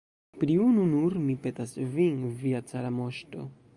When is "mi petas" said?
1.27-1.75